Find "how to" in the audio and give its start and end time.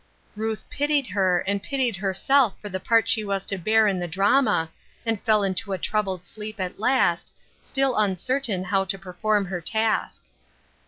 8.63-8.97